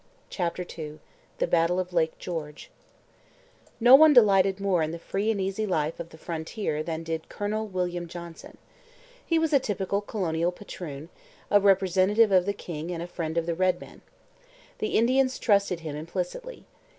[0.31, 0.97] CHAPTER II
[1.37, 2.71] BATTLE OF LAKE GEORGE
[3.79, 7.29] No one delighted more in the free and easy life of the frontier than did
[7.29, 8.57] Colonel William Johnson.
[9.23, 11.09] He was a typical colonial patroon,
[11.51, 14.01] a representative of the king and a friend of the red man.
[14.79, 16.65] The Indians trusted him implicitly.